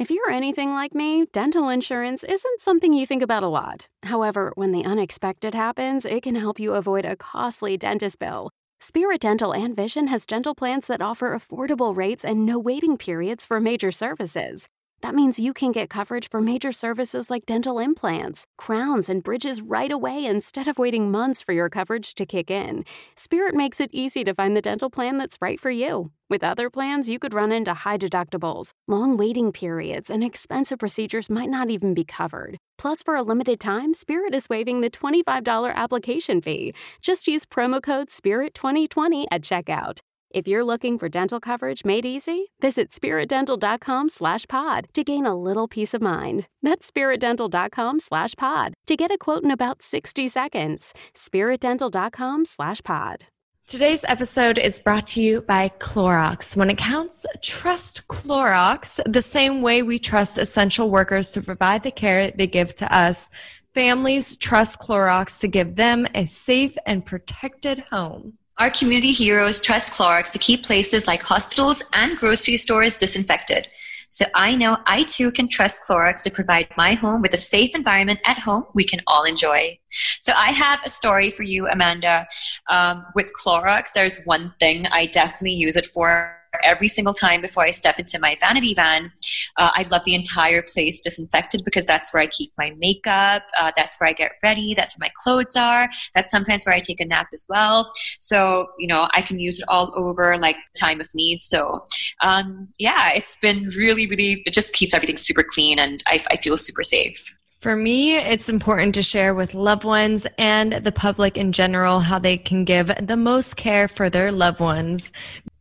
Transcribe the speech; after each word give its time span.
If 0.00 0.10
you're 0.10 0.30
anything 0.30 0.72
like 0.72 0.94
me, 0.94 1.26
dental 1.26 1.68
insurance 1.68 2.24
isn't 2.24 2.62
something 2.62 2.94
you 2.94 3.04
think 3.04 3.20
about 3.20 3.42
a 3.42 3.48
lot. 3.48 3.86
However, 4.04 4.50
when 4.54 4.72
the 4.72 4.82
unexpected 4.82 5.54
happens, 5.54 6.06
it 6.06 6.22
can 6.22 6.36
help 6.36 6.58
you 6.58 6.72
avoid 6.72 7.04
a 7.04 7.16
costly 7.16 7.76
dentist 7.76 8.18
bill. 8.18 8.50
Spirit 8.80 9.20
Dental 9.20 9.52
and 9.52 9.76
Vision 9.76 10.06
has 10.06 10.24
dental 10.24 10.54
plans 10.54 10.86
that 10.86 11.02
offer 11.02 11.36
affordable 11.36 11.94
rates 11.94 12.24
and 12.24 12.46
no 12.46 12.58
waiting 12.58 12.96
periods 12.96 13.44
for 13.44 13.60
major 13.60 13.90
services. 13.90 14.68
That 15.02 15.14
means 15.14 15.40
you 15.40 15.54
can 15.54 15.72
get 15.72 15.88
coverage 15.88 16.28
for 16.28 16.40
major 16.40 16.72
services 16.72 17.30
like 17.30 17.46
dental 17.46 17.78
implants, 17.78 18.44
crowns, 18.58 19.08
and 19.08 19.22
bridges 19.22 19.62
right 19.62 19.90
away 19.90 20.26
instead 20.26 20.68
of 20.68 20.78
waiting 20.78 21.10
months 21.10 21.40
for 21.40 21.52
your 21.52 21.70
coverage 21.70 22.14
to 22.16 22.26
kick 22.26 22.50
in. 22.50 22.84
Spirit 23.16 23.54
makes 23.54 23.80
it 23.80 23.90
easy 23.92 24.24
to 24.24 24.34
find 24.34 24.54
the 24.56 24.60
dental 24.60 24.90
plan 24.90 25.16
that's 25.16 25.38
right 25.40 25.58
for 25.58 25.70
you. 25.70 26.10
With 26.28 26.44
other 26.44 26.68
plans, 26.68 27.08
you 27.08 27.18
could 27.18 27.34
run 27.34 27.50
into 27.50 27.72
high 27.72 27.98
deductibles, 27.98 28.70
long 28.86 29.16
waiting 29.16 29.52
periods, 29.52 30.10
and 30.10 30.22
expensive 30.22 30.78
procedures 30.78 31.30
might 31.30 31.48
not 31.48 31.70
even 31.70 31.94
be 31.94 32.04
covered. 32.04 32.58
Plus, 32.78 33.02
for 33.02 33.16
a 33.16 33.22
limited 33.22 33.58
time, 33.58 33.94
Spirit 33.94 34.34
is 34.34 34.48
waiving 34.48 34.80
the 34.80 34.90
$25 34.90 35.74
application 35.74 36.40
fee. 36.40 36.74
Just 37.00 37.26
use 37.26 37.44
promo 37.46 37.82
code 37.82 38.08
SPIRIT2020 38.08 39.26
at 39.30 39.42
checkout. 39.42 39.98
If 40.32 40.46
you're 40.46 40.64
looking 40.64 40.96
for 40.96 41.08
dental 41.08 41.40
coverage 41.40 41.84
made 41.84 42.06
easy, 42.06 42.52
visit 42.60 42.90
spiritdental.com 42.90 44.08
slash 44.08 44.46
pod 44.48 44.86
to 44.94 45.02
gain 45.02 45.26
a 45.26 45.34
little 45.36 45.66
peace 45.66 45.92
of 45.92 46.00
mind. 46.00 46.46
That's 46.62 46.88
spiritdental.com 46.88 47.98
slash 47.98 48.34
pod 48.36 48.74
to 48.86 48.96
get 48.96 49.10
a 49.10 49.18
quote 49.18 49.42
in 49.42 49.50
about 49.50 49.82
60 49.82 50.28
seconds. 50.28 50.94
spiritdental.com 51.14 52.44
slash 52.44 52.80
pod. 52.82 53.26
Today's 53.66 54.04
episode 54.04 54.58
is 54.58 54.80
brought 54.80 55.06
to 55.08 55.22
you 55.22 55.42
by 55.42 55.68
Clorox. 55.78 56.56
When 56.56 56.70
it 56.70 56.78
counts, 56.78 57.24
trust 57.40 58.06
Clorox 58.08 59.00
the 59.12 59.22
same 59.22 59.62
way 59.62 59.82
we 59.82 59.98
trust 59.98 60.38
essential 60.38 60.90
workers 60.90 61.30
to 61.32 61.42
provide 61.42 61.84
the 61.84 61.92
care 61.92 62.30
they 62.32 62.48
give 62.48 62.74
to 62.76 62.92
us. 62.92 63.30
Families 63.74 64.36
trust 64.36 64.80
Clorox 64.80 65.38
to 65.40 65.48
give 65.48 65.76
them 65.76 66.06
a 66.16 66.26
safe 66.26 66.76
and 66.84 67.06
protected 67.06 67.84
home. 67.90 68.38
Our 68.60 68.68
community 68.68 69.12
heroes 69.12 69.58
trust 69.58 69.94
Clorox 69.94 70.30
to 70.32 70.38
keep 70.38 70.62
places 70.62 71.06
like 71.06 71.22
hospitals 71.22 71.82
and 71.94 72.18
grocery 72.18 72.58
stores 72.58 72.98
disinfected. 72.98 73.68
So 74.10 74.26
I 74.34 74.54
know 74.54 74.76
I 74.86 75.04
too 75.04 75.32
can 75.32 75.48
trust 75.48 75.80
Clorox 75.88 76.20
to 76.24 76.30
provide 76.30 76.68
my 76.76 76.92
home 76.92 77.22
with 77.22 77.32
a 77.32 77.38
safe 77.38 77.74
environment 77.74 78.20
at 78.26 78.38
home 78.38 78.66
we 78.74 78.84
can 78.84 79.00
all 79.06 79.24
enjoy. 79.24 79.78
So 80.20 80.34
I 80.36 80.52
have 80.52 80.80
a 80.84 80.90
story 80.90 81.30
for 81.30 81.42
you, 81.42 81.68
Amanda. 81.68 82.26
Um, 82.68 83.06
with 83.14 83.32
Clorox, 83.32 83.94
there's 83.94 84.22
one 84.24 84.52
thing 84.60 84.84
I 84.92 85.06
definitely 85.06 85.54
use 85.54 85.76
it 85.76 85.86
for 85.86 86.39
every 86.62 86.88
single 86.88 87.14
time 87.14 87.40
before 87.40 87.64
I 87.64 87.70
step 87.70 87.98
into 87.98 88.18
my 88.18 88.36
vanity 88.40 88.74
van. 88.74 89.12
Uh, 89.56 89.70
I 89.74 89.86
love 89.90 90.04
the 90.04 90.14
entire 90.14 90.62
place 90.62 91.00
disinfected 91.00 91.62
because 91.64 91.86
that's 91.86 92.12
where 92.12 92.22
I 92.22 92.26
keep 92.26 92.52
my 92.58 92.72
makeup. 92.78 93.42
Uh, 93.58 93.72
that's 93.76 93.98
where 94.00 94.08
I 94.08 94.12
get 94.12 94.32
ready. 94.42 94.74
That's 94.74 94.98
where 94.98 95.08
my 95.08 95.12
clothes 95.22 95.56
are. 95.56 95.88
That's 96.14 96.30
sometimes 96.30 96.64
where 96.64 96.74
I 96.74 96.80
take 96.80 97.00
a 97.00 97.04
nap 97.04 97.28
as 97.32 97.46
well. 97.48 97.88
So, 98.18 98.68
you 98.78 98.86
know, 98.86 99.08
I 99.14 99.22
can 99.22 99.38
use 99.38 99.58
it 99.58 99.64
all 99.68 99.92
over 99.94 100.36
like 100.38 100.56
time 100.78 101.00
of 101.00 101.08
need. 101.14 101.42
So, 101.42 101.84
um, 102.22 102.68
yeah, 102.78 103.10
it's 103.14 103.36
been 103.38 103.68
really, 103.76 104.06
really, 104.06 104.42
it 104.46 104.54
just 104.54 104.72
keeps 104.74 104.94
everything 104.94 105.16
super 105.16 105.42
clean 105.42 105.78
and 105.78 106.02
I, 106.06 106.22
I 106.30 106.36
feel 106.36 106.56
super 106.56 106.82
safe. 106.82 107.32
For 107.60 107.76
me, 107.76 108.16
it's 108.16 108.48
important 108.48 108.94
to 108.94 109.02
share 109.02 109.34
with 109.34 109.52
loved 109.52 109.84
ones 109.84 110.26
and 110.38 110.72
the 110.82 110.92
public 110.92 111.36
in 111.36 111.52
general 111.52 112.00
how 112.00 112.18
they 112.18 112.38
can 112.38 112.64
give 112.64 112.90
the 113.02 113.18
most 113.18 113.56
care 113.56 113.86
for 113.86 114.08
their 114.08 114.32
loved 114.32 114.60
ones, 114.60 115.12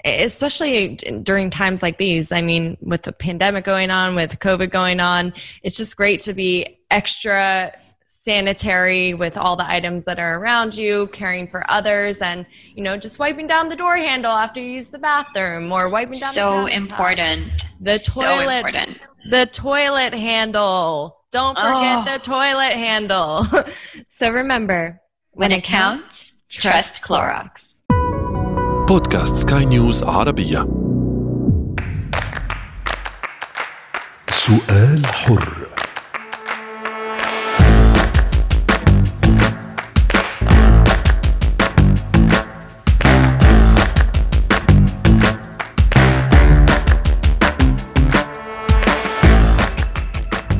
especially 0.05 0.95
during 1.23 1.49
times 1.49 1.81
like 1.81 1.97
these. 1.97 2.31
I 2.31 2.41
mean, 2.41 2.77
with 2.81 3.03
the 3.03 3.11
pandemic 3.11 3.65
going 3.65 3.91
on, 3.91 4.15
with 4.15 4.39
COVID 4.39 4.71
going 4.71 4.99
on, 4.99 5.33
it's 5.63 5.77
just 5.77 5.97
great 5.97 6.21
to 6.21 6.33
be 6.33 6.79
extra 6.89 7.73
sanitary 8.07 9.13
with 9.13 9.37
all 9.37 9.55
the 9.55 9.69
items 9.69 10.05
that 10.05 10.19
are 10.19 10.39
around 10.39 10.75
you, 10.75 11.07
caring 11.07 11.47
for 11.47 11.69
others, 11.69 12.19
and 12.19 12.45
you 12.75 12.83
know, 12.83 12.97
just 12.97 13.19
wiping 13.19 13.47
down 13.47 13.69
the 13.69 13.75
door 13.75 13.97
handle 13.97 14.31
after 14.31 14.59
you 14.59 14.69
use 14.71 14.89
the 14.89 14.99
bathroom 14.99 15.71
or 15.71 15.89
wiping 15.89 16.19
down. 16.19 16.33
So 16.33 16.65
important. 16.65 17.51
The 17.81 17.97
toilet. 17.97 18.03
So 18.03 18.39
important. 18.39 19.07
The 19.29 19.45
toilet 19.47 20.13
handle 20.13 21.19
don't 21.31 21.55
forget 21.55 22.07
oh. 22.07 22.17
the 22.17 22.23
toilet 22.23 22.73
handle. 22.73 23.45
so 24.09 24.29
remember, 24.29 25.01
when, 25.31 25.51
when 25.51 25.59
it 25.59 25.63
counts, 25.63 26.33
trust 26.49 27.03
Clorox. 27.03 27.78
بودكاست 28.89 29.51
سكاي 29.51 29.65
نيوز 29.65 30.03
عربية 30.03 30.67
سؤال 34.29 35.05
حر 35.05 35.53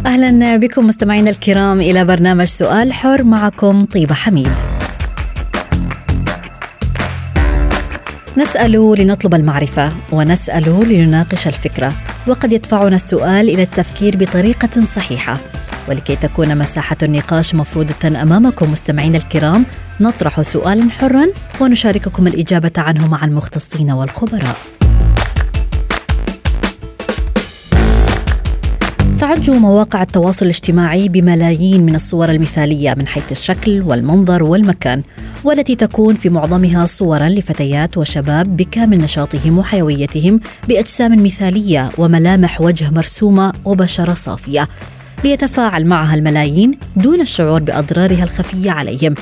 أهلا 0.05 0.57
بكم 0.57 0.87
مستمعينا 0.87 1.29
الكرام 1.29 1.79
إلى 1.79 2.05
برنامج 2.05 2.47
سؤال 2.47 2.93
حر 2.93 3.23
معكم 3.23 3.85
طيبة 3.85 4.15
حميد. 4.15 4.78
نسأل 8.39 8.71
لنطلب 8.71 9.35
المعرفة 9.35 9.91
ونسأل 10.11 10.89
لنناقش 10.89 11.47
الفكرة 11.47 11.93
وقد 12.27 12.53
يدفعنا 12.53 12.95
السؤال 12.95 13.49
إلى 13.49 13.63
التفكير 13.63 14.17
بطريقة 14.17 14.85
صحيحة 14.85 15.37
ولكي 15.87 16.15
تكون 16.15 16.57
مساحة 16.57 16.97
النقاش 17.03 17.55
مفروضة 17.55 18.21
أمامكم 18.21 18.71
مستمعينا 18.71 19.17
الكرام 19.17 19.65
نطرح 19.99 20.41
سؤالا 20.41 20.89
حرا 20.89 21.25
ونشارككم 21.61 22.27
الإجابة 22.27 22.71
عنه 22.77 23.07
مع 23.07 23.25
المختصين 23.25 23.91
والخبراء. 23.91 24.57
تعج 29.19 29.49
مواقع 29.49 30.01
التواصل 30.01 30.45
الاجتماعي 30.45 31.09
بملايين 31.09 31.85
من 31.85 31.95
الصور 31.95 32.29
المثالية 32.29 32.93
من 32.97 33.07
حيث 33.07 33.31
الشكل 33.31 33.81
والمنظر 33.81 34.43
والمكان 34.43 35.03
والتي 35.43 35.75
تكون 35.75 36.15
في 36.15 36.29
معظمها 36.29 36.85
صورا 36.85 37.29
لفتيات 37.29 37.97
وشباب 37.97 38.57
بكامل 38.57 38.97
نشاطهم 38.97 39.57
وحيويتهم 39.57 40.39
بأجسام 40.67 41.23
مثالية 41.23 41.89
وملامح 41.97 42.61
وجه 42.61 42.89
مرسومة 42.89 43.53
وبشرة 43.65 44.13
صافية. 44.13 44.67
ليتفاعل 45.23 45.85
معها 45.85 46.15
الملايين 46.15 46.79
دون 46.95 47.21
الشعور 47.21 47.61
بأضرارها 47.61 48.23
الخفية 48.23 48.71
عليهم. 48.71 49.15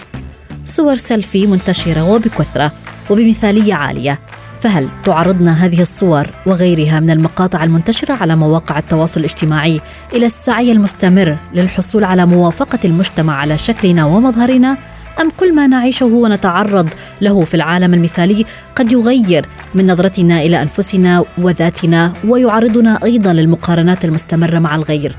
صور 0.66 0.95
سيلفي 0.95 1.47
منتشرة 1.47 2.03
وبكثرة 2.11 2.72
وبمثالية 3.09 3.73
عالية. 3.73 4.19
فهل 4.61 4.89
تعرضنا 5.03 5.66
هذه 5.66 5.81
الصور 5.81 6.29
وغيرها 6.45 6.99
من 6.99 7.09
المقاطع 7.09 7.63
المنتشرة 7.63 8.13
على 8.13 8.35
مواقع 8.35 8.79
التواصل 8.79 9.19
الاجتماعي 9.19 9.81
إلى 10.13 10.25
السعي 10.25 10.72
المستمر 10.72 11.38
للحصول 11.53 12.03
على 12.03 12.25
موافقة 12.25 12.79
المجتمع 12.85 13.35
على 13.35 13.57
شكلنا 13.57 14.05
ومظهرنا؟ 14.05 14.78
أم 15.22 15.31
كل 15.38 15.55
ما 15.55 15.67
نعيشه 15.67 16.05
ونتعرض 16.05 16.89
له 17.22 17.44
في 17.44 17.53
العالم 17.53 17.94
المثالي 17.94 18.45
قد 18.75 18.91
يغير 18.91 19.45
من 19.75 19.91
نظرتنا 19.91 20.41
إلى 20.41 20.61
أنفسنا 20.61 21.25
وذاتنا 21.38 22.13
ويعرضنا 22.28 23.00
أيضا 23.03 23.33
للمقارنات 23.33 24.05
المستمرة 24.05 24.59
مع 24.59 24.75
الغير. 24.75 25.16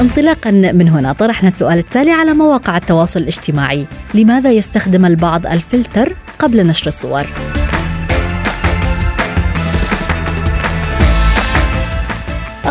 انطلاقا 0.00 0.50
من 0.50 0.88
هنا 0.88 1.12
طرحنا 1.12 1.48
السؤال 1.48 1.78
التالي 1.78 2.10
على 2.10 2.32
مواقع 2.32 2.76
التواصل 2.76 3.20
الاجتماعي. 3.20 3.86
لماذا 4.14 4.50
يستخدم 4.52 5.06
البعض 5.06 5.46
الفلتر 5.46 6.12
قبل 6.38 6.66
نشر 6.66 6.86
الصور؟ 6.86 7.26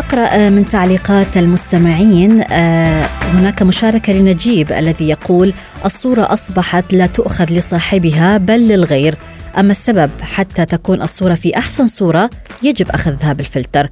اقرا 0.08 0.48
من 0.48 0.68
تعليقات 0.68 1.36
المستمعين 1.36 2.44
آه، 2.50 3.06
هناك 3.06 3.62
مشاركة 3.62 4.12
لنجيب 4.12 4.72
الذي 4.72 5.08
يقول 5.08 5.52
الصورة 5.84 6.32
أصبحت 6.32 6.92
لا 6.92 7.06
تؤخذ 7.06 7.44
لصاحبها 7.52 8.36
بل 8.38 8.68
للغير. 8.68 9.14
أما 9.58 9.70
السبب 9.70 10.10
حتى 10.20 10.64
تكون 10.64 11.02
الصورة 11.02 11.34
في 11.34 11.58
أحسن 11.58 11.86
صورة 11.86 12.30
يجب 12.62 12.90
أخذها 12.90 13.32
بالفلتر. 13.32 13.88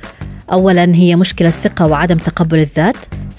اولا 0.52 0.94
هي 0.94 1.16
مشكلة 1.16 1.50
ثقه 1.50 1.86
وعدم 1.86 2.16
تقبل 2.16 2.58
الذات 2.58 2.96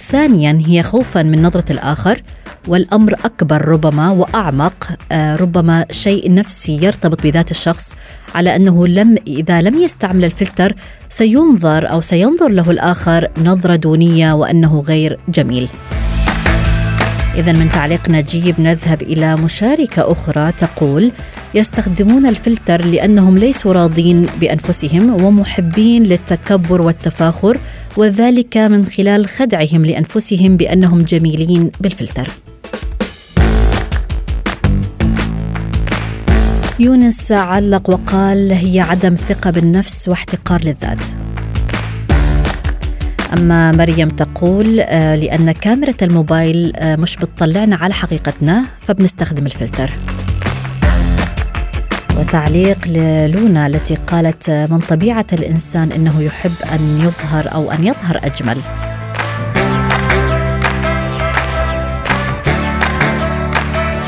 ثانيا 0.08 0.62
هي 0.68 0.84
خوفا 0.84 1.24
من 1.24 1.42
نظرة 1.42 1.72
الآخر 1.72 2.22
والأمر 2.68 3.14
أكبر 3.14 3.68
ربما 3.68 4.10
وأعمق 4.12 4.90
آه، 5.12 5.36
ربما 5.36 5.86
شيء 5.92 6.34
نفسي 6.34 6.84
يرتبط 6.84 7.24
بذات 7.24 7.52
الشخص 7.52 7.96
على 8.36 8.56
أنه 8.56 8.88
لم 8.88 9.18
إذا 9.28 9.62
لم 9.62 9.82
يستعمل 9.82 10.26
الفلتر 10.26 10.76
سينظر 11.10 11.92
أو 11.92 12.02
سينظر 12.02 12.48
له 12.48 12.72
الآخر 12.72 13.30
نظرة 13.38 13.76
دونية 13.76 14.34
وأنه 14.34 14.80
غير 14.80 15.20
جميل. 15.30 15.70
إذا 17.38 17.52
من 17.52 17.70
تعليق 17.70 18.10
نجيب 18.10 18.62
نذهب 18.62 19.02
إلى 19.02 19.36
مشاركة 19.36 20.12
أخرى 20.12 20.52
تقول 20.52 21.12
يستخدمون 21.54 22.26
الفلتر 22.26 22.86
لأنهم 22.86 23.38
ليسوا 23.38 23.74
راضين 23.74 24.26
بأنفسهم 24.42 25.24
ومحبين 25.24 26.04
للتكبر 26.04 26.82
والتفاخر 26.82 27.60
وذلك 27.98 28.58
من 28.58 28.86
خلال 28.86 29.28
خدعهم 29.28 29.86
لأنفسهم 29.86 30.58
بأنهم 30.58 31.02
جميلين 31.02 31.72
بالفلتر. 31.80 32.30
يونس 36.80 37.32
علق 37.32 37.90
وقال 37.90 38.52
هي 38.52 38.80
عدم 38.80 39.16
ثقة 39.16 39.52
بالنفس 39.52 40.10
واحتقار 40.10 40.64
للذات. 40.64 41.02
أما 43.34 43.72
مريم 43.72 44.10
تقول 44.10 44.80
آه، 44.80 45.16
لأن 45.16 45.52
كاميرا 45.52 45.94
الموبايل 46.02 46.74
آه، 46.76 46.96
مش 46.96 47.16
بتطلعنا 47.16 47.76
على 47.76 47.94
حقيقتنا 47.94 48.64
فبنستخدم 48.82 49.46
الفلتر. 49.46 49.92
وتعليق 52.20 52.78
للونا 52.88 53.68
التي 53.68 53.96
قالت 53.96 54.50
آه، 54.50 54.68
من 54.72 54.80
طبيعة 54.80 55.26
الإنسان 55.34 55.92
أنه 55.92 56.22
يحب 56.22 56.56
أن 56.74 57.00
يظهر 57.02 57.54
أو 57.54 57.72
أن 57.72 57.84
يظهر 57.84 58.20
أجمل. 58.24 58.58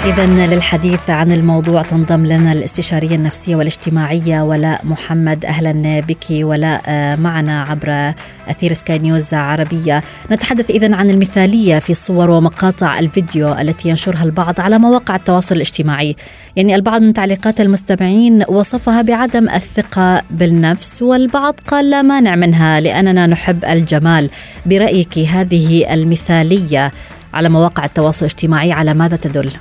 إذا 0.06 0.26
للحديث 0.26 1.10
عن 1.10 1.32
الموضوع 1.32 1.82
تنضم 1.82 2.26
لنا 2.26 2.52
الاستشارية 2.52 3.16
النفسية 3.16 3.56
والاجتماعية 3.56 4.42
ولاء 4.42 4.86
محمد. 4.86 5.46
أهلا 5.46 6.00
بك 6.00 6.26
ولاء 6.32 6.82
آه، 6.88 7.16
معنا 7.16 7.64
عبر 7.64 8.14
أثير 8.48 8.74
سكاي 8.74 9.00
نيوز 9.00 9.34
عربية. 9.34 10.04
نتحدث 10.32 10.70
إذا 10.70 10.96
عن 10.96 11.10
المثالية 11.10 11.80
في 11.80 11.90
الصور 11.90 12.30
ومقاطع 12.30 13.00
الفيديو 13.00 13.54
التي 13.54 13.90
ينشرها 13.90 14.24
البعض 14.24 14.62
على 14.62 14.78
مواقع 14.78 15.16
التواصل 15.16 15.56
الاجتماعي. 15.56 16.16
يعني 16.56 16.76
البعض 16.76 17.02
من 17.02 17.14
تعليقات 17.14 17.62
المستمعين 17.62 18.44
وصفها 18.48 19.02
بعدم 19.02 19.50
الثقة 19.50 20.22
بالنفس 20.32 21.02
والبعض 21.02 21.56
قال 21.68 21.90
لا 21.90 22.02
مانع 22.02 22.36
منها 22.36 22.80
لأننا 22.80 23.28
نحب 23.28 23.66
الجمال. 23.66 24.30
برأيك 24.66 25.18
هذه 25.20 25.94
المثالية 25.94 26.92
على 27.34 27.50
مواقع 27.50 27.86
التواصل 27.86 28.26
الاجتماعي 28.26 28.72
على 28.72 28.94
ماذا 28.94 29.16
تدل؟ 29.16 29.52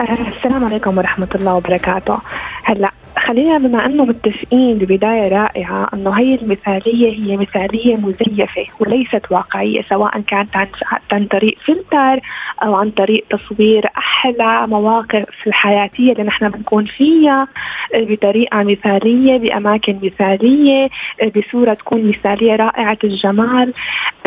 السلام 0.00 0.64
عليكم 0.64 0.98
ورحمة 0.98 1.28
الله 1.34 1.54
وبركاته. 1.54 2.18
هلا 2.64 2.90
خلينا 3.18 3.58
بما 3.58 3.86
أنه 3.86 4.04
متفقين 4.04 4.78
ببداية 4.78 5.28
رائعة 5.28 5.88
أنه 5.94 6.10
هي 6.10 6.34
المثالية 6.34 7.12
هي 7.12 7.36
مثالية 7.36 7.96
مزيفة 7.96 8.66
وليست 8.80 9.32
واقعية 9.32 9.82
سواء 9.82 10.20
كانت 10.20 10.56
عن 10.56 10.66
عن 11.12 11.26
طريق 11.26 11.58
فلتر 11.58 12.20
أو 12.62 12.74
عن 12.74 12.90
طريق 12.90 13.24
تصوير 13.30 13.86
أحلى 13.98 14.66
مواقف 14.66 15.46
الحياتية 15.46 16.12
اللي 16.12 16.22
نحن 16.22 16.48
بنكون 16.48 16.84
فيها 16.84 17.48
بطريقة 17.94 18.62
مثالية 18.62 19.38
بأماكن 19.38 19.98
مثالية 20.02 20.88
بصورة 21.36 21.74
تكون 21.74 22.08
مثالية 22.08 22.56
رائعة 22.56 22.98
الجمال. 23.04 23.72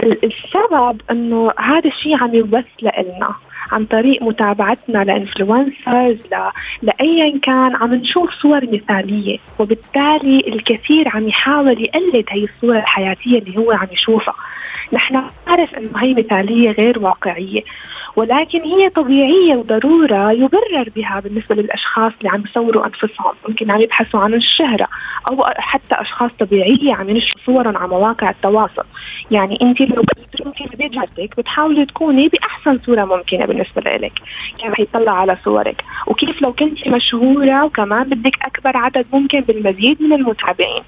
السبب 0.03 1.01
أنه 1.11 1.51
هذا 1.59 1.89
الشيء 1.89 2.23
عم 2.23 2.35
يبث 2.35 2.65
لنا 2.81 3.29
عن 3.71 3.85
طريق 3.85 4.23
متابعتنا 4.23 5.03
لإنفلونسرز 5.03 6.17
لايا 6.81 7.39
كان 7.39 7.75
عم 7.75 7.93
نشوف 7.93 8.29
صور 8.41 8.61
مثالية 8.71 9.37
وبالتالي 9.59 10.39
الكثير 10.47 11.09
عم 11.09 11.27
يحاول 11.27 11.81
يقلد 11.81 12.25
هي 12.29 12.43
الصور 12.43 12.75
الحياتية 12.77 13.39
اللي 13.39 13.57
هو 13.57 13.71
عم 13.71 13.87
يشوفها. 13.91 14.35
نحن 14.93 15.23
نعرف 15.47 15.75
إنه 15.75 15.89
هي 15.97 16.13
مثالية 16.13 16.71
غير 16.71 16.99
واقعية 16.99 17.61
ولكن 18.15 18.61
هي 18.61 18.89
طبيعية 18.89 19.55
وضرورة 19.55 20.31
يبرر 20.31 20.89
بها 20.95 21.19
بالنسبة 21.19 21.55
للأشخاص 21.55 22.11
اللي 22.17 22.29
عم 22.29 22.43
يصوروا 22.45 22.85
أنفسهم. 22.85 23.33
ممكن 23.49 23.71
عم 23.71 23.81
يبحثوا 23.81 24.19
عن 24.19 24.33
الشهرة 24.33 24.87
أو 25.27 25.43
حتى 25.57 25.95
أشخاص 25.95 26.31
طبيعية 26.39 26.93
عم 26.93 27.09
ينشروا 27.09 27.41
صورهم 27.45 27.77
على 27.77 27.87
مواقع 27.87 28.29
التواصل. 28.29 28.83
يعني 29.31 29.59
أنت 29.61 29.81
لو 29.81 30.03
بتروحي 30.33 30.65
ببيت 30.65 31.37
بتحاولي 31.37 31.85
تكوني 31.85 32.27
بأحسن 32.27 32.79
صورة 32.85 33.05
ممكنة 33.05 33.45
بالنسبة 33.53 33.81
لك 33.81 34.13
كيف 34.57 34.71
رح 34.71 34.79
يطلع 34.79 35.11
على 35.11 35.37
صورك. 35.45 35.83
وكيف 36.07 36.41
لو 36.41 36.53
كنت 36.53 36.87
مشهورة 36.87 37.65
وكمان 37.65 38.03
بدك 38.03 38.37
أكبر 38.41 38.77
عدد 38.77 39.05
ممكن 39.13 39.39
بالمزيد 39.39 40.01
من 40.01 40.13
المتابعين. 40.13 40.83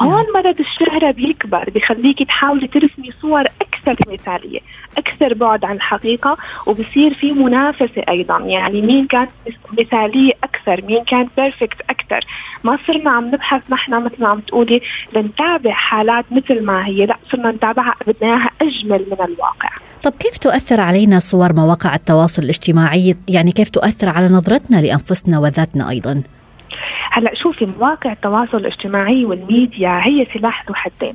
هون 0.00 0.24
مرض 0.34 0.60
الشهرة 0.60 1.10
بيكبر 1.10 1.70
بخليكي 1.74 2.24
تحاولي 2.24 2.66
ترسمي 2.66 3.10
صور 3.22 3.40
أكثر 3.40 3.96
مثالية 4.12 4.60
أكثر 4.98 5.34
بعد 5.34 5.64
عن 5.64 5.76
الحقيقة 5.76 6.36
وبصير 6.66 7.14
في 7.14 7.32
منافسة 7.32 8.02
أيضا. 8.08 8.38
يعني 8.38 8.82
مين 8.82 9.06
كانت 9.06 9.30
مثالية 9.78 10.32
أكثر 10.44 10.84
مين 10.84 11.04
كان 11.04 11.28
بيرفكت 11.36 11.80
أكثر. 11.90 12.24
ما 12.64 12.78
صرنا 12.86 13.10
عم 13.10 13.24
نبحث 13.24 13.62
نحن 13.70 14.04
مثل 14.04 14.14
ما 14.18 14.28
عم 14.28 14.40
تقولي 14.40 14.80
لنتابع 15.16 15.72
حالات 15.72 16.24
مثل 16.30 16.64
ما 16.64 16.86
هي. 16.86 17.06
لا 17.06 17.16
صرنا 17.32 17.50
نتابعها 17.50 17.94
بدنا 18.06 18.30
إياها 18.30 18.50
أجمل 18.62 19.06
من 19.10 19.26
الواقع. 19.26 19.68
طب 20.02 20.12
كيف 20.12 20.38
تؤثر 20.38 20.80
علينا 20.80 21.18
صور 21.18 21.52
مواقع 21.52 21.94
التواصل 21.94 22.42
الاجتماعي؟ 22.42 23.16
يعني 23.28 23.52
كيف 23.52 23.70
تؤثر 23.70 24.08
على 24.08 24.28
نظرتنا 24.28 24.76
لأنفسنا 24.76 25.38
وذاتنا 25.38 25.90
أيضا؟ 25.90 26.22
هلا 27.10 27.34
شوفي 27.34 27.66
مواقع 27.66 28.12
التواصل 28.12 28.56
الاجتماعي 28.56 29.24
والميديا 29.24 30.00
هي 30.04 30.26
سلاح 30.34 30.64
ذو 30.68 30.74
حدين. 30.74 31.14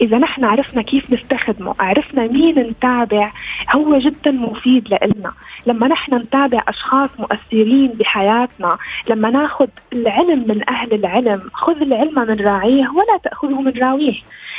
إذا 0.00 0.18
نحن 0.18 0.44
عرفنا 0.44 0.82
كيف 0.82 1.12
نستخدمه 1.12 1.74
عرفنا 1.80 2.26
مين 2.26 2.58
نتابع 2.58 3.32
هو 3.74 3.98
جدا 3.98 4.30
مفيد 4.30 4.88
لإلنا. 4.88 5.32
لما 5.66 5.88
نحن 5.88 6.14
نتابع 6.14 6.62
أشخاص 6.68 7.10
مؤثرين 7.18 7.88
بحياتنا 7.88 8.78
لما 9.08 9.30
ناخذ 9.30 9.68
العلم 9.92 10.44
من 10.48 10.68
أهل 10.68 10.94
العلم 10.94 11.42
خذ 11.52 11.80
العلم 11.80 12.18
من 12.28 12.40
راعيه 12.40 12.88
ولا 12.88 13.18
تأخذه 13.24 13.60
من 13.60 13.72
راويه. 13.82 14.14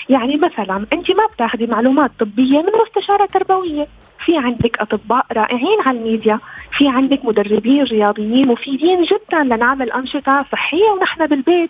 يعني 0.09 0.35
مثلا 0.35 0.85
أنت 0.93 1.11
ما 1.11 1.25
بتاخذي 1.33 1.65
معلومات 1.65 2.11
طبية 2.19 2.61
من 2.61 2.71
مستشارة 2.85 3.25
تربوية. 3.25 3.87
في 4.27 4.37
عندك 4.37 4.81
أطباء 4.81 5.25
رائعين 5.31 5.81
على 5.85 5.97
الميديا 5.97 6.39
في 6.77 6.87
عندك 6.87 7.25
مدربين 7.25 7.83
رياضيين 7.83 8.47
مفيدين 8.47 9.03
جدا 9.03 9.43
لنعمل 9.43 9.91
أنشطة 9.91 10.45
صحية 10.51 10.83
ونحن 10.83 11.27
بالبيت. 11.27 11.69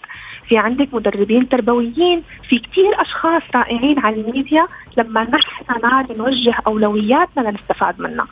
في 0.49 0.57
عندك 0.57 0.93
مدربين 0.93 1.49
تربويين 1.49 2.23
في 2.49 2.59
كثير 2.59 3.01
أشخاص 3.01 3.41
رائعين 3.55 3.99
على 3.99 4.15
الميديا. 4.21 4.67
لما 4.97 5.23
نحن 5.23 5.81
نعرف 5.83 6.17
نوجه 6.17 6.55
أولوياتنا 6.67 7.49
لنستفاد 7.49 8.01
منها. 8.01 8.27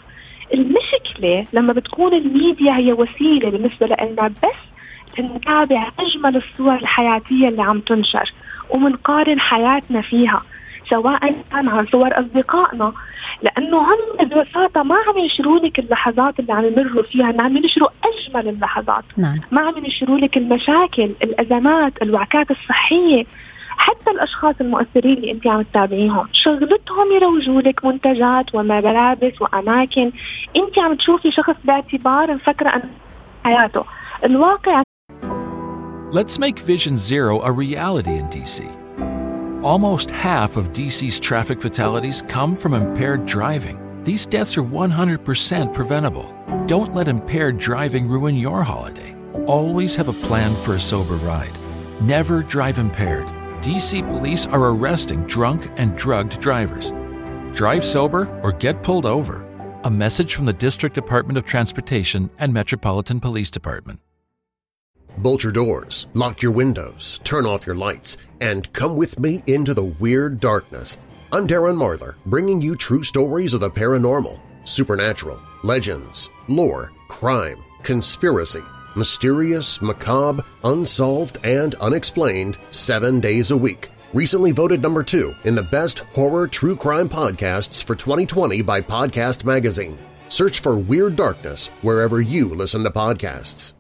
المشكلة 0.54 1.46
لما 1.54 1.74
بتكون 1.74 2.14
الميديا 2.14 2.74
هي 2.74 2.94
وسيلة 2.94 3.50
بالنسبة 3.50 3.88
لنا 3.88 4.28
بس 4.28 5.20
نتابع 5.20 5.92
أجمل 6.00 6.36
الصور 6.36 6.76
الحياتية 6.76 7.48
اللي 7.48 7.62
عم 7.62 7.80
تنشر 7.80 8.34
ومنقارن 8.70 9.40
حياتنا 9.40 10.02
فيها. 10.02 10.42
سواء 10.90 11.36
كان 11.52 11.70
عن 11.70 11.86
صور 11.86 12.20
أصدقائنا 12.20 12.94
لأنه 13.42 13.78
هم 13.78 14.26
ببساطه 14.26 14.84
ما 14.84 14.96
عم 15.08 15.18
ينشروا 15.18 15.60
لك 15.60 15.80
اللحظات 15.80 16.40
اللي 16.40 16.54
عم 16.54 16.66
يمروا 16.66 17.04
فيها 17.04 17.34
عم 17.40 17.58
ينشروا 17.58 17.90
أجمل 18.04 18.48
اللحظات 18.48 19.04
نعم. 19.18 19.42
ما 19.52 19.62
عم 19.62 19.78
ينشروا 19.78 20.18
لك 20.18 20.38
المشاكل 20.38 21.12
الأزمات 21.24 22.02
الوعكات 22.02 22.52
الصحية 22.52 23.26
حتى 23.78 24.12
الأشخاص 24.12 24.56
المؤثرين 24.62 25.18
اللي 25.18 25.32
أنت 25.32 25.48
عم 25.48 25.62
تتابعيهم 25.62 26.28
شغلتهم 26.34 27.12
يروجوا 27.12 27.62
لك 27.62 27.86
منتجات 27.86 28.56
وملابس 28.56 29.42
وأماكن 29.42 30.12
أنت 30.56 30.80
عم 30.80 30.96
تشوفي 30.96 31.32
شخص 31.32 31.56
باعتبار 31.64 32.34
مفكرة 32.34 32.70
أن 32.70 32.82
حياته 33.44 33.84
الواقع 34.26 34.84
Let's 36.12 36.40
make 36.40 36.60
Vision 36.60 36.96
Zero 36.96 37.42
a 37.42 37.52
reality 37.52 38.16
in 38.16 38.30
DC. 38.30 38.85
Almost 39.66 40.12
half 40.12 40.58
of 40.58 40.74
DC's 40.74 41.20
traffic 41.20 41.60
fatalities 41.60 42.22
come 42.28 42.56
from 42.56 42.76
impaired 42.76 43.26
driving. 43.26 44.04
These 44.04 44.28
deaths 44.28 44.56
are 44.60 44.64
100% 44.64 45.74
preventable. 45.74 46.36
Don't 46.68 46.94
let 46.94 47.08
impaired 47.08 47.58
driving 47.58 48.08
ruin 48.08 48.36
your 48.36 48.62
holiday. 48.62 49.16
Always 49.48 49.96
have 49.96 50.08
a 50.08 50.14
plan 50.14 50.56
for 50.58 50.76
a 50.76 50.80
sober 50.80 51.16
ride. 51.16 51.58
Never 52.00 52.44
drive 52.44 52.78
impaired. 52.78 53.26
DC 53.64 54.08
police 54.08 54.46
are 54.46 54.70
arresting 54.70 55.26
drunk 55.26 55.72
and 55.78 55.98
drugged 55.98 56.40
drivers. 56.40 56.92
Drive 57.52 57.84
sober 57.84 58.40
or 58.44 58.52
get 58.52 58.84
pulled 58.84 59.08
over. 59.08 59.48
A 59.84 59.90
message 59.90 60.36
from 60.36 60.46
the 60.46 60.54
District 60.54 60.94
Department 60.94 61.40
of 61.40 61.46
Transportation 61.46 62.30
and 62.38 62.54
Metropolitan 62.54 63.20
Police 63.20 63.50
Department. 63.50 64.00
Bolt 65.18 65.44
your 65.44 65.54
doors, 65.54 66.08
lock 66.14 66.42
your 66.42 66.52
windows, 66.52 67.22
turn 67.24 67.46
off 67.46 67.66
your 67.66 67.76
lights, 67.76 68.18
and 68.42 68.72
come 68.74 68.98
with 68.98 69.18
me 69.18 69.42
into 69.48 69.74
the 69.74 69.86
weird 69.86 70.42
darkness. 70.42 70.98
I'm 71.32 71.48
Darren 71.48 71.78
Marlar, 71.78 72.16
bringing 72.26 72.62
you 72.62 72.76
true 72.76 73.02
stories 73.02 73.54
of 73.54 73.62
the 73.62 73.70
paranormal, 73.70 74.40
supernatural, 74.66 75.40
legends, 75.64 76.30
lore, 76.50 76.92
crime, 77.08 77.64
conspiracy, 77.82 78.64
mysterious, 78.96 79.82
macabre, 79.82 80.44
unsolved, 80.66 81.38
and 81.46 81.76
unexplained 81.76 82.58
seven 82.72 83.22
days 83.22 83.52
a 83.52 83.58
week. 83.58 83.90
Recently 84.14 84.52
voted 84.52 84.82
number 84.82 85.04
two 85.04 85.34
in 85.46 85.56
the 85.56 85.64
best 85.64 86.00
horror 86.00 86.48
true 86.48 86.76
crime 86.76 87.08
podcasts 87.08 87.84
for 87.84 87.96
2020 87.96 88.62
by 88.64 88.82
Podcast 88.82 89.46
Magazine. 89.46 89.98
Search 90.28 90.60
for 90.60 90.78
Weird 90.78 91.16
Darkness 91.16 91.68
wherever 91.82 92.20
you 92.20 92.54
listen 92.54 92.84
to 92.84 92.90
podcasts. 92.90 93.74